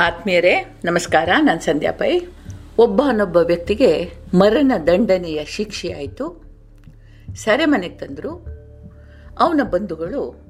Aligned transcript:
ಆತ್ಮೀಯರೇ, 0.00 0.74
ನಮಸ್ಕಾರ. 0.84 1.28
ನಾನು 1.42 1.60
ಸಂಧ್ಯಾ 1.60 1.92
ಪೈ. 1.92 2.20
ಒಬ್ಬನೊಬ್ಬ 2.78 3.36
ವ್ಯಕ್ತಿಗೆ 3.36 4.10
ಮರಣ 4.34 4.72
ದಂಡನೆಯ 4.86 5.44
ಶಿಕ್ಷೆ 5.44 5.92
ಆಯಿತು. 5.92 6.44
ಸೆರೆಮನೆಗೆ 7.36 7.94
ತಂದರು. 7.94 8.46
ಅವನ 9.38 9.60
ಬಂಧುಗಳು 9.70 10.40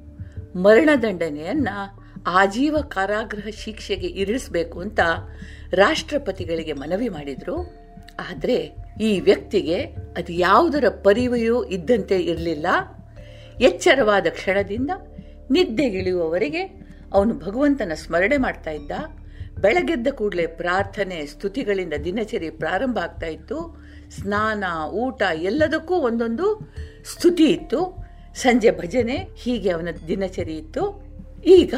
ಮರಣದಂಡನೆಯನ್ನ 0.55 1.69
ಆಜೀವ 2.27 2.77
ಕಾರಾಗೃಹ 2.77 3.47
ಶಿಕ್ಷೆಗೆ 3.57 4.07
ಇರಿಸಬೇಕು 4.07 4.79
ಅಂತ 4.79 4.99
ರಾಷ್ಟ್ರಪತಿಗಳಿಗೆ 5.73 6.73
ಮನವಿ 6.73 7.09
ಮಾಡಿದರು. 7.09 7.75
ಆದರೆ 8.29 8.75
ಈ 9.01 9.19
ವ್ಯಕ್ತಿಗೆ 9.19 9.81
ಅದು 10.17 10.33
ಯಾವುದರ 10.33 10.83
ಪರಿವೆಯೂ 10.89 11.63
ಇದ್ದಂತೆ 11.63 12.19
ಇರಲಿಲ್ಲ. 12.21 12.67
ಎಚ್ಚರವಾದ 13.61 14.27
ಕ್ಷಣದಿಂದ 14.29 14.89
ನಿದ್ದೆಗಿಳಿಯುವವರೆಗೆ 15.51 16.63
ಅವನು 17.13 17.33
ಭಗವಂತನ 17.33 17.91
ಸ್ಮರಣೆ 17.95 18.37
ಮಾಡ್ತಾ 18.37 18.71
ಇದ್ದ. 18.71 18.91
ಬೆಳಗೆದ್ದ 19.61 20.07
ಕೂಡಲೇ 20.07 20.47
ಪ್ರಾರ್ಥನೆ, 20.47 21.25
ಸ್ತುತಿಗಳಿಂದ 21.25 21.93
ದಿನಚರಿ 22.03 22.49
ಪ್ರಾರಂಭ 22.49 22.97
ಆಗ್ತಾ 22.97 23.27
ಇತ್ತು. 23.27 23.83
ಸ್ನಾನ, 24.09 24.63
ಊಟ 24.91 25.21
ಎಲ್ಲದಕ್ಕೂ 25.33 25.95
ಒಂದೊಂದು 25.95 26.73
ಸ್ತುತಿ 27.05 27.43
ಇತ್ತು. 27.43 28.05
ಸಂಜೆ 28.35 28.71
ಭಜನೆ, 28.71 29.27
ಹೀಗೆ 29.35 29.69
ಅವನ 29.69 29.87
ದಿನಚರಿ 30.07 30.57
ಇತ್ತು. 30.57 31.09
ಈಗ 31.45 31.73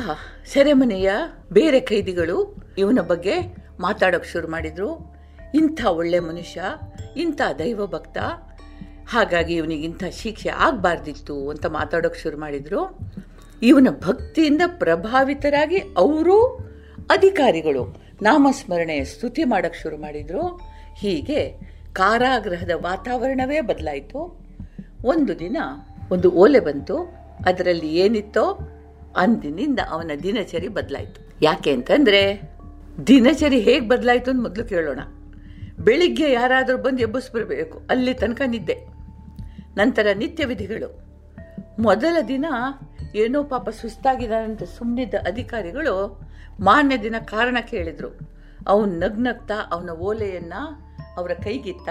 ಸೆರೆಮನೆಯ 0.45 1.11
ಬೇರೆ 1.51 1.79
ಕೈದಿಗಳು 1.79 2.55
ಇವನ 2.77 2.99
ಬಗ್ಗೆ 3.07 3.35
ಮಾತಾಡೋಕೆ 3.79 4.29
ಶುರು 4.29 4.47
ಮಾಡಿದ್ರು. 4.51 5.15
ಇಂಥ 5.55 5.85
ಒಳ್ಳೆ 5.85 6.19
ಮನುಷ್ಯ, 6.19 6.63
ಇಂಥ 7.17 7.41
ದೈವ 7.59 7.85
ಭಕ್ತ, 7.85 8.17
ಹಾಗಾಗಿ 9.09 9.53
ಇವನಿಗೆ 9.53 9.83
ಇಂಥ 9.83 10.03
ಶಿಕ್ಷೆ 10.03 10.49
ಆಗಬಾರ್ದಿತ್ತು 10.49 11.49
ಅಂತ 11.49 11.65
ಮಾತಾಡೋಕೆ 11.65 12.19
ಶುರು 12.19 12.39
ಮಾಡಿದರು. 12.39 12.97
ಇವನ 13.63 13.87
ಭಕ್ತಿಯಿಂದ 13.99 14.61
ಪ್ರಭಾವಿತರಾಗಿ 14.79 15.77
ಅವರು 15.77 16.70
ಅಧಿಕಾರಿಗಳು 17.09 18.03
ನಾಮಸ್ಮರಣೆ 18.21 19.03
ಸ್ತುತಿ 19.03 19.43
ಮಾಡಕ್ಕೆ 19.43 19.79
ಶುರು 19.79 19.97
ಮಾಡಿದರು. 19.97 20.61
ಹೀಗೆ 20.97 21.55
ಕಾರಾಗೃಹದ 21.93 22.71
ವಾತಾವರಣವೇ 22.75 23.61
ಬದಲಾಯಿತು. 23.61 24.45
ಒಂದು 25.05 25.39
ದಿನ 25.39 25.57
ಒಂದು 26.11 26.31
ಓಲೆ 26.31 26.59
ಬಂತು. 26.59 26.97
ಅದರಲ್ಲಿ 27.45 27.95
ಏನಿತ್ತೋ 27.95 28.59
ಅಂದಿನಿಂದ 29.17 29.79
ಅವನ 29.89 30.11
ದಿನಚರಿ 30.23 30.67
ಬದಲಾಯಿತು. 30.67 31.29
ಯಾಕೆ 31.41 31.71
ಅಂತಂದರೆ 31.71 32.51
ದಿನಚರಿ 33.07 33.59
ಹೇಗೆ 33.59 33.87
ಬದಲಾಯಿತು 33.87 34.31
ಅಂತ 34.31 34.41
ಮೊದಲು 34.41 34.65
ಕೇಳೋಣ. 34.65 34.99
ಬೆಳಿಗ್ಗೆ 35.79 36.31
ಯಾರಾದರೂ 36.31 36.77
ಬಂದು 36.77 37.01
ಎಬ್ಬಿಸ್ಬಿಡ್ಬೇಕು. 37.01 37.81
ಅಲ್ಲಿ 37.89 38.13
ತನಕ 38.13 38.41
ನಿದ್ದೆ. 38.47 38.77
ನಂತರ 39.77 40.07
ನಿತ್ಯ 40.15 40.45
ವಿಧಿಗಳು 40.45 41.11
ಮೊದಲ 41.79 42.17
ದಿನ 42.27 42.45
ಏನೋ 43.15 43.43
ಪಾಪ 43.43 43.69
ಸುಸ್ತಾಗಿದ್ದಾನಂತ 43.69 44.63
ಸುಮ್ಮನಿದ್ದ 44.63 45.13
ಅಧಿಕಾರಿಗಳು 45.27 46.21
ಮಾನ್ಯ 46.59 46.97
ದಿನ 46.97 47.15
ಕಾರಣ 47.19 47.57
ಕೇಳಿದ್ರು. 47.69 48.19
ಅವನು 48.67 48.99
ನಗ್ನಗ್ತಾ 48.99 49.53
ಅವನ 49.71 49.89
ಓಲೆಯನ್ನು 49.89 50.91
ಅವರ 51.17 51.31
ಕೈಗಿತ್ತ 51.43 51.89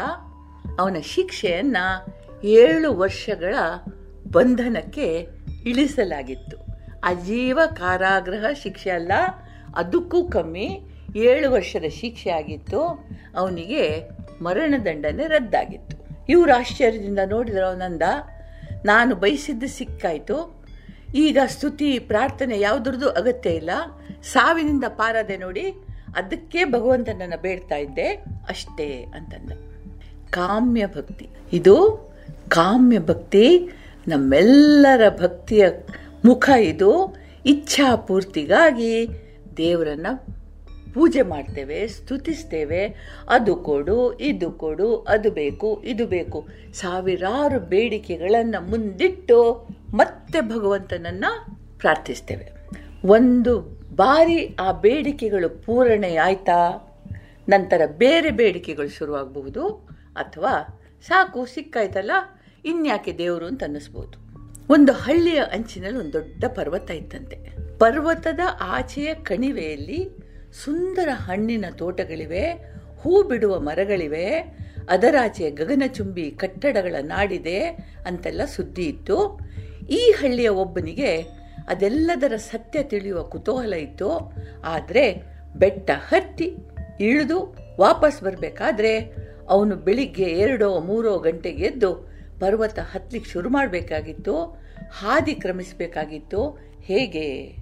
ಅವನ 0.79 0.97
ಶಿಕ್ಷೆಯನ್ನು 1.03 2.07
ಏಳು 2.45 2.95
ವರ್ಷಗಳ 2.95 3.55
ಬಂಧನಕ್ಕೆ 4.33 5.29
ಇಳಿಸಲಾಗಿತ್ತು. 5.65 6.57
ಅಜೀವ 7.05 7.61
ಕಾರಾಗೃಹ 7.67 8.45
ಶಿಕ್ಷೆ 8.63 8.91
ಅಲ್ಲ, 8.91 9.13
ಅದಕ್ಕೂ 9.77 10.29
ಕಮ್ಮಿ 10.29 10.81
ಏಳು 11.17 11.51
ವರ್ಷದ 11.51 11.85
ಶಿಕ್ಷೆ 11.89 12.31
ಆಗಿತ್ತು. 12.31 13.09
ಅವನಿಗೆ 13.37 14.03
ಮರಣದಂಡನೆ 14.43 15.27
ರದ್ದಾಗಿತ್ತು. 15.27 16.27
ಇವರು 16.29 16.59
ಆಶ್ಚರ್ಯದಿಂದ 16.59 17.19
ನೋಡಿದ್ರು 17.27 17.67
ಅವನಂದ 17.67 18.03
ನಾನು 18.85 19.15
ಬಯಸಿದ್ದು 19.15 19.69
ಸಿಕ್ಕಾಯ್ತು. 19.69 20.60
ಈಗ 21.15 21.39
ಸ್ತುತಿ, 21.47 21.99
ಪ್ರಾರ್ಥನೆ 21.99 22.61
ಯಾವುದ್ರದ್ದು 22.61 23.11
ಅಗತ್ಯ 23.11 23.51
ಇಲ್ಲ. 23.51 23.71
ಸಾವಿನಿಂದ 24.23 24.85
ಪಾರದೆ 24.89 25.37
ನೋಡಿ, 25.37 25.71
ಅದಕ್ಕೆ 26.17 26.65
ಭಗವಂತನನ್ನ 26.65 27.33
ಬೇಡ್ತಾ 27.43 27.77
ಇದ್ದೆ. 27.77 28.09
ಅಷ್ಟೇ 28.49 29.07
ಅಂತಂದ. 29.15 29.53
ಕಾಮ್ಯ 30.31 30.87
ಭಕ್ತಿ. 30.87 31.29
ಇದು 31.53 32.09
ಕಾಮ್ಯ 32.49 32.99
ಭಕ್ತಿ, 32.99 33.69
ನಮ್ಮೆಲ್ಲರ 34.09 35.09
ಭಕ್ತಿಯ 35.09 35.67
ಮುಖ 36.25 36.51
ಇದು. 36.61 37.17
ಇಚ್ಛಾ 37.47 37.97
ಪೂರ್ತಿಗಾಗಿ 37.97 39.09
ದೇವರನ್ನ 39.57 40.07
ಪೂಜೆ 40.95 41.23
ಮಾಡ್ತೇವೆ, 41.23 41.89
ಸ್ತುತಿಸ್ತೇವೆ. 41.89 42.87
ಅದು 43.29 43.57
ಕೊಡು, 43.57 44.19
ಇದು 44.19 44.51
ಕೊಡು, 44.51 44.97
ಅದು 44.97 45.31
ಬೇಕು, 45.31 45.83
ಇದು 45.85 46.07
ಬೇಕು. 46.07 46.49
ಸಾವಿರಾರು 46.73 47.61
ಬೇಡಿಕೆಗಳನ್ನು 47.61 48.71
ಮುಂದಿಟ್ಟು 48.71 49.67
ಮತ್ತೆ 49.95 50.41
ಭಗವಂತನನ್ನು 50.41 51.61
ಪ್ರಾರ್ಥಿಸ್ತೇವೆ. 51.79 52.53
ಒಂದು 53.07 53.61
ಬಾರಿ 53.97 54.57
ಆ 54.61 54.73
ಬೇಡಿಕೆಗಳು 54.73 55.63
ಪೂರಣೆ 55.63 56.17
ಆಯ್ತಾ 56.17 56.87
ನಂತರ 57.49 57.81
ಬೇರೆ 57.87 58.31
ಬೇಡಿಕೆಗಳು 58.31 58.89
ಶುರುವಾಗಬಹುದು, 58.89 59.69
ಅಥವಾ 60.17 60.83
ಸಾಕು, 61.07 61.47
ಸಿಕ್ಕಾಯ್ತಲ್ಲ, 61.47 62.11
ಇನ್ಯಾಕೆ 62.65 63.13
ದೇವರು 63.19 63.47
ಅಂತ 63.47 63.63
ಅನ್ನಿಸ್ಬೋದು. 63.63 64.31
ಒಂದು 64.73 64.93
ಹಳ್ಳಿಯ 64.93 65.43
ಅಂಚಿನಲ್ಲಿ 65.53 65.99
ಒಂದು 65.99 66.13
ದೊಡ್ಡ 66.13 66.45
ಪರ್ವತ 66.45 66.91
ಇತ್ತಂತೆ. 66.91 67.39
ಪರ್ವತದ 67.79 68.41
ಆಚೆಯ 68.61 69.15
ಕಣಿವೆಯಲ್ಲಿ 69.15 70.11
ಸುಂದರ 70.65 71.09
ಹಣ್ಣಿನ 71.13 71.65
ತೋಟಗಳಿವೆ, 71.71 72.53
ಹೂ 72.99 73.23
ಬಿಡುವ 73.23 73.61
ಮರಗಳಿವೆ 73.61 74.61
ಅದರಾಚೆ 74.89 75.51
ಗಗನಚುಂಬಿ 75.51 76.31
ಕಟ್ಟಡಗಳ 76.31 76.97
ನಾಡಿದೆ 77.03 77.61
ಅಂತೆಲ್ಲ 78.07 78.45
ಸುದ್ದಿ 78.45 78.83
ಇತ್ತು. 78.83 79.40
ಈ 79.91 80.15
ಹಳ್ಳಿಯ 80.19 80.49
ಒಬ್ಬನಿಗೆ 80.49 81.21
ಅದೆಲ್ಲದರ 81.69 82.37
ಸತ್ಯ 82.37 82.83
ತಿಳಿಯುವ 82.83 83.23
ಕುತೂಹಲ 83.23 83.73
ಇತ್ತು. 83.73 84.35
ಆದರೆ 84.65 85.23
ಬೆಟ್ಟ 85.57 85.91
ಹತ್ತಿ 86.09 86.57
ಇಳಿದು 87.01 87.57
ವಾಪಸ್ 87.81 88.23
ಬರಬೇಕಾದ್ರೆ 88.23 89.13
ಅವನು 89.49 89.77
ಬೆಳಿಗ್ಗೆ 89.77 90.25
ಎರಡೋ 90.25 90.81
ಮೂರೋ 90.81 91.19
ಗಂಟೆಗೆ 91.19 91.65
ಎದ್ದು 91.65 91.95
ಪರ್ವತ 92.41 92.79
ಹತ್ಲಿಕ್ಕೆ 92.79 93.31
ಶುರು 93.31 93.49
ಮಾಡಬೇಕಾಗಿತ್ತು, 93.51 94.35
ಹಾದಿ 94.93 95.35
ಕ್ರಮಿಸಬೇಕಾಗಿತ್ತು. 95.35 96.59
ಹೇಗೆ? 96.83 97.57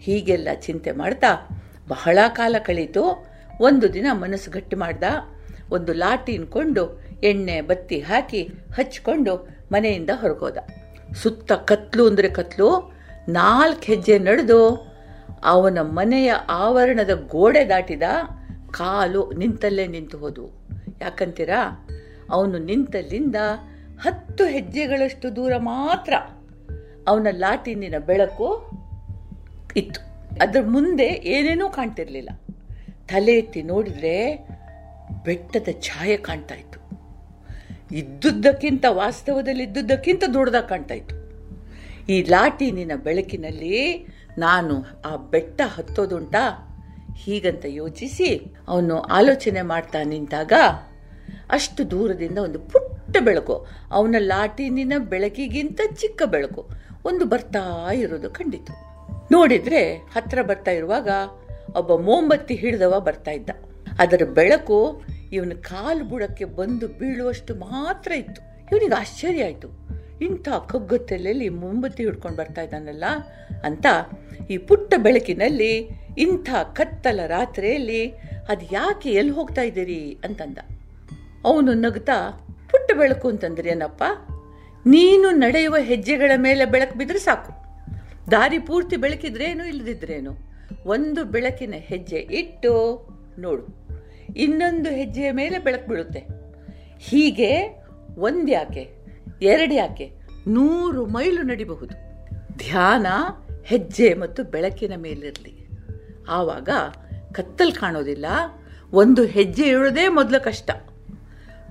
ಹೀಗೆಲ್ಲ 0.00 0.48
ಚಿಂತೆ 0.54 0.92
ಮಾಡ್ತಾ 0.92 1.48
ಬಹಳ 1.88 2.18
ಕಾಲ 2.28 2.56
ಕಳೀತು. 2.58 3.32
ಒಂದು 3.60 3.94
ದಿನ 3.94 4.06
ಮನಸ್ಸು 4.12 4.50
ಗಟ್ಟಿ 4.50 4.76
ಮಾಡ್ದ. 4.76 5.04
ಒಂದು 5.70 5.92
ಲಾಟಿನ್ಕೊಂಡು 5.92 6.86
ಕೊಂಡು 6.86 7.20
ಎಣ್ಣೆ 7.22 7.60
ಬತ್ತಿ 7.60 8.00
ಹಾಕಿ 8.00 8.42
ಹಚ್ಕೊಂಡು 8.74 9.48
ಮನೆಯಿಂದ 9.72 10.10
ಹೊರಗೋದ. 10.14 10.58
ಸುತ್ತ 11.16 11.52
ಕತ್ಲು 11.52 12.06
ಅಂದರೆ 12.06 12.28
ಕತ್ಲು, 12.28 12.92
ನಾಲ್ಕು 13.28 13.82
ಹೆಜ್ಜೆ 13.82 14.18
ನಡೆದು 14.18 14.92
ಅವನ 15.44 15.78
ಮನೆಯ 15.80 16.32
ಆವರಣದ 16.48 17.10
ಗೋಡೆ 17.28 17.68
ದಾಟಿದ 17.68 18.02
ಕಾಲು 18.70 19.30
ನಿಂತಲ್ಲೇ 19.30 19.86
ನಿಂತು 19.86 20.18
ಹೋದವು 20.18 20.50
ಯಾಕಂತೀರಾ? 21.00 21.88
ಅವನು 22.30 22.58
ನಿಂತಲ್ಲಿಂದ 22.58 23.36
ಹತ್ತು 24.02 24.44
ಹೆಜ್ಜೆಗಳಷ್ಟು 24.44 25.36
ದೂರ 25.36 25.52
ಮಾತ್ರ 25.56 26.14
ಅವನ 27.08 27.26
ಲಾಟಿನಿನ 27.30 27.94
ಬೆಳಕು 27.98 28.70
ಇತ್ತು. 29.76 30.00
ಅದರ 30.42 30.60
ಮುಂದೆ 30.66 31.04
ಏನೇನೂ 31.04 31.68
ಕಾಣ್ತಿರ್ಲಿಲ್ಲ. 31.68 32.28
ತಲೆ 33.08 33.32
ಎತ್ತಿ 33.32 33.62
ನೋಡಿದ್ರೆ 33.62 34.46
ಬೆಟ್ಟದ 35.24 35.68
ಛಾಯೆ 35.80 36.16
ಕಾಣ್ತಾ 36.16 36.54
ಇದ್ದುದಕ್ಕಿಂತ 37.92 38.84
ವಾಸ್ತವದಲ್ಲಿ 38.88 39.62
ಇದ್ದುದಕ್ಕಿಂತ 39.62 40.24
ದೊಡ್ಡದಾಗಿ 40.34 40.68
ಕಾಣ್ತಾ 40.68 40.94
ಇತ್ತು. 40.94 41.22
ಈ 42.06 42.22
ಲಾಟಿನಿನ 42.22 42.92
ಬೆಳಕಿನಲ್ಲಿ 42.96 44.06
ನಾನು 44.38 45.02
ಆ 45.04 45.16
ಬೆಟ್ಟ 45.16 45.60
ಹತ್ತೋದುಂಟಾ? 45.64 46.68
ಹೀಗಂತ 47.16 47.64
ಯೋಚಿಸಿ 47.68 48.54
ಅವನು 48.68 48.98
ಆಲೋಚನೆ 48.98 49.62
ಮಾಡ್ತಾ 49.62 50.02
ನಿಂತಾಗ 50.02 50.52
ಅಷ್ಟು 51.50 51.90
ದೂರದಿಂದ 51.90 52.38
ಒಂದು 52.38 52.58
ಪುಟ್ಟ 52.58 53.16
ಬೆಳಕು, 53.20 53.66
ಅವನ 53.90 54.16
ಲಾಟಿನಿನ 54.18 54.92
ಬೆಳಕಿಗಿಂತ 54.98 55.80
ಚಿಕ್ಕ 55.94 56.22
ಬೆಳಕು, 56.26 56.68
ಒಂದು 57.04 57.24
ಬರ್ತಾ 57.24 57.92
ಇರೋದು 57.92 58.30
ಕಂಡಿತು. 58.30 58.72
ನೋಡಿದ್ರೆ 59.32 59.94
ಹತ್ತಿರ 59.94 60.42
ಬರ್ತಾ 60.42 60.70
ಇರುವಾಗ 60.70 61.08
ಒಬ್ಬ 61.76 61.96
ಮೋಂಬತ್ತಿ 61.96 62.54
ಹಿಡಿದವ 62.54 63.00
ಬರ್ತಾ 63.00 63.30
ಇದ್ದ. 63.30 63.50
ಅದರ 63.98 64.22
ಬೆಳಕು 64.34 65.02
ಇವನ 65.32 65.52
ಕಾಲು 65.60 66.04
ಬುಡಕ್ಕೆ 66.04 66.44
ಬಂದು 66.44 66.88
ಬೀಳುವಷ್ಟು 66.88 67.54
ಮಾತ್ರ 67.54 68.12
ಇತ್ತು. 68.12 68.42
ಇವನಿಗೆ 68.72 68.94
ಆಶ್ಚರ್ಯ 68.94 69.44
ಆಯಿತು. 69.44 69.82
ಇಂಥ 70.20 70.48
ಕಗ್ಗತ್ತಲೆಯಲ್ಲಿ 70.48 71.48
ಮುಂಬತ್ತಿ 71.48 72.04
ಹಿಡ್ಕೊಂಡು 72.04 72.38
ಬರ್ತಾ 72.38 72.62
ಇದ್ದಾನಲ್ಲ 72.62 73.04
ಅಂತ 73.64 73.86
ಈ 74.50 74.58
ಪುಟ್ಟ 74.58 74.94
ಬೆಳಕಿನಲ್ಲಿ 74.96 75.88
ಇಂಥ 76.18 76.50
ಕತ್ತಲ 76.72 77.20
ರಾತ್ರಿಯಲ್ಲಿ 77.26 78.10
ಅದು 78.48 78.74
ಯಾಕೆ 78.74 79.10
ಎಲ್ಲಿ 79.10 79.32
ಹೋಗ್ತಾ 79.32 79.62
ಇದ್ದೀರಿ 79.62 80.18
ಅಂತಂದ. 80.24 80.58
ಅವನು 81.44 81.74
ನಗ್ತಾ, 81.74 82.46
ಪುಟ್ಟ 82.70 82.92
ಬೆಳಕು 82.92 83.28
ಅಂತಂದ್ರೆ 83.28 83.68
ಏನಪ್ಪ 83.70 84.02
ನೀನು 84.86 85.30
ನಡೆಯುವ 85.30 85.76
ಹೆಜ್ಜೆಗಳ 85.80 86.30
ಮೇಲೆ 86.36 86.64
ಬೆಳಕು 86.64 86.98
ಬಿದ್ದರೆ 86.98 87.18
ಸಾಕು. 87.18 87.52
ದಾರಿ 88.30 88.58
ಪೂರ್ತಿ 88.58 88.96
ಬೆಳಕಿದ್ರೇನು 88.96 89.68
ಇಲ್ಲದಿದ್ರೇನು 89.68 90.36
ಒಂದು 90.86 91.24
ಬೆಳಕಿನ 91.24 91.74
ಹೆಜ್ಜೆ 91.76 92.16
ಇಟ್ಟು 92.16 92.72
ನೋಡು. 93.38 93.81
ಇನ್ನೊಂದು 94.36 94.90
ಹೆಜ್ಜೆಯ 94.90 95.32
ಮೇಲೆ 95.32 95.58
ಬೆಳಕು 95.58 95.88
ಬೀಳುತ್ತೆ. 95.88 96.22
ಹೀಗೆ 96.98 97.82
ಒಂದ್ಯಾಕೆ 98.18 98.90
ಎರಡು 99.42 99.74
ಯಾಕೆ, 99.74 100.10
ನೂರು 100.48 101.06
ಮೈಲು 101.06 101.42
ನಡಿಬಹುದು. 101.42 101.94
ಧ್ಯಾನ 102.56 103.06
ಹೆಜ್ಜೆ 103.64 104.14
ಮತ್ತು 104.14 104.44
ಬೆಳಕಿನ 104.44 104.92
ಮೇಲಿರಲಿ. 104.96 105.68
ಆವಾಗ 106.28 106.68
ಕತ್ತಲು 107.32 107.80
ಕಾಣೋದಿಲ್ಲ, 107.80 108.26
ಒಂದು 108.92 109.24
ಹೆಜ್ಜೆ 109.24 109.68
ಇಡೋದೇ 109.68 110.08
ಮೊದಲು 110.08 110.44
ಕಷ್ಟ. 110.44 110.70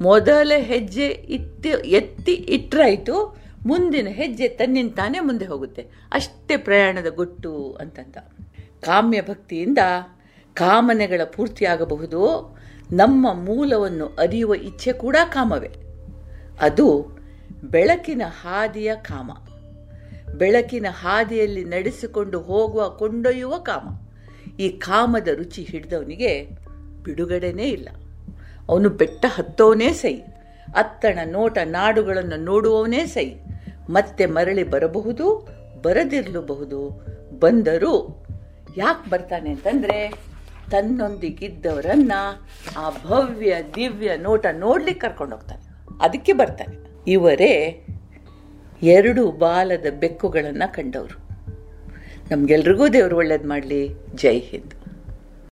ಮೊದಲ 0.01 0.51
ಹೆಜ್ಜೆ 0.57 1.07
ಇತ್ತು, 1.07 1.81
ಎತ್ತಿ 1.83 2.31
ಇಟ್ಟರಾಯಿತು 2.31 3.41
ಮುಂದಿನ 3.65 4.07
ಹೆಜ್ಜೆ 4.07 4.47
ತನ್ನಿಂದ 4.47 4.91
ತಾನೇ 4.95 5.19
ಮುಂದೆ 5.19 5.45
ಹೋಗುತ್ತೆ. 5.45 5.81
ಅಷ್ಟೇ 6.11 6.57
ಪ್ರಯಾಣದ 6.57 7.07
ಗುಟ್ಟು 7.07 7.77
ಅಂತಂದ 7.81 8.15
ಕಾಮ್ಯ 8.81 9.21
ಭಕ್ತಿಯಿಂದ 9.21 9.77
ಕಾಮನೆಗಳ 10.53 11.21
ಪೂರ್ತಿಯಾಗಬಹುದು. 11.23 12.55
ನಮ್ಮ 12.91 13.33
ಮೂಲವನ್ನು 13.33 14.05
ಅರಿಯುವ 14.05 14.55
ಇಚ್ಛೆ 14.55 14.93
ಕೂಡ 14.93 15.15
ಕಾಮವೇ. 15.29 15.69
ಅದು 16.61 17.05
ಬೆಳಕಿನ 17.63 18.21
ಹಾದಿಯ 18.41 18.95
ಕಾಮ. 18.95 19.31
ಬೆಳಕಿನ 20.37 20.85
ಹಾದಿಯಲ್ಲಿ 20.89 21.63
ನಡೆಸಿಕೊಂಡು 21.63 22.39
ಹೋಗುವ, 22.39 22.89
ಕೊಂಡೊಯ್ಯುವ 22.89 23.57
ಕಾಮ. 23.57 23.99
ಈ 24.59 24.69
ಕಾಮದ 24.69 25.27
ರುಚಿ 25.27 25.63
ಹಿಡಿದವನಿಗೆ 25.63 26.49
ಬಿಡುಗಡೆನೇ 27.03 27.63
ಇಲ್ಲ. 27.63 27.89
ಅವನು 28.69 28.89
ಬೆಟ್ಟ 28.89 29.25
ಹತ್ತೋನೇ 29.29 29.93
ಸೈ. 29.93 30.13
ಅತ್ತಣ, 30.75 31.19
ನೋಟ, 31.25 31.57
ನಾಡುಗಳನ್ನು 31.65 32.35
ನೋಡುವವನೇ 32.35 33.05
ಸೈ. 33.05 33.35
ಮತ್ತೆ 33.89 34.25
ಮರಳಿ 34.25 34.63
ಬರಬಹುದು, 34.63 35.47
ಬರದಿರಲೂಬಹುದು. 35.81 37.05
ಬಂದರೂ 37.39 38.25
ಯಾಕೆ 38.77 39.09
ಬರ್ತಾನೆ 39.09 39.49
ಅಂತಂದ್ರೆ 39.49 40.30
ತನ್ನೊಂದಿಗಿದ್ದವರನ್ನ 40.71 42.11
ಆ 42.77 42.89
ಭವ್ಯ, 42.89 43.55
ದಿವ್ಯ 43.75 44.17
ನೋಟ 44.17 44.45
ನೋಡ್ಲಿಕ್ಕೆ 44.51 45.07
ಕರ್ಕೊಂಡು 45.07 45.35
ಹೋಗ್ತಾನೆ. 45.35 45.61
ಅದಕ್ಕೆ 46.01 46.33
ಬರ್ತಾನೆ. 46.33 46.77
ಇವರೇ 47.07 47.85
ಎರಡು 48.83 49.31
ಬಾಲದ 49.31 49.85
ಬೆಕ್ಕುಗಳನ್ನು 49.99 50.73
ಕಂಡವರು. 50.73 51.31
ನಮ್ಗೆಲ್ರಿಗೂ 52.31 52.87
ದೇವರು 52.87 53.17
ಒಳ್ಳೇದು 53.17 53.47
ಮಾಡಲಿ. 53.47 53.89
ಜೈ 54.15 54.39
ಹಿಂದ್. 54.39 54.80